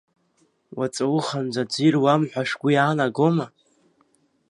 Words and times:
Уаҵәы 0.77 1.05
ауханӡа 1.09 1.63
аӡы 1.67 1.79
ируам 1.87 2.21
ҳәа 2.29 2.43
шәгәы 2.49 2.69
иаанагома? 2.73 3.45